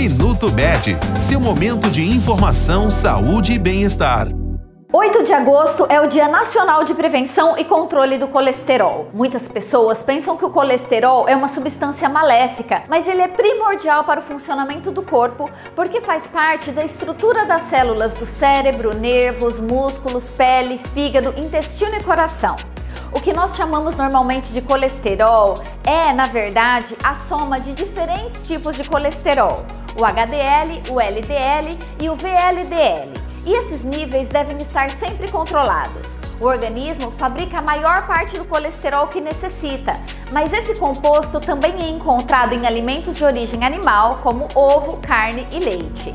[0.00, 4.28] Minuto Med, seu momento de informação, saúde e bem-estar.
[4.90, 9.10] 8 de agosto é o Dia Nacional de Prevenção e Controle do Colesterol.
[9.12, 14.20] Muitas pessoas pensam que o colesterol é uma substância maléfica, mas ele é primordial para
[14.20, 20.30] o funcionamento do corpo porque faz parte da estrutura das células do cérebro, nervos, músculos,
[20.30, 22.56] pele, fígado, intestino e coração.
[23.12, 25.54] O que nós chamamos normalmente de colesterol
[25.84, 29.58] é, na verdade, a soma de diferentes tipos de colesterol:
[29.98, 33.10] o HDL, o LDL e o VLDL
[33.46, 36.08] e esses níveis devem estar sempre controlados.
[36.40, 40.00] O organismo fabrica a maior parte do colesterol que necessita,
[40.32, 45.58] mas esse composto também é encontrado em alimentos de origem animal, como ovo, carne e
[45.58, 46.14] leite.